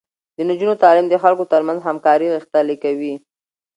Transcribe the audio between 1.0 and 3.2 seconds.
د خلکو ترمنځ همکاري غښتلې کوي.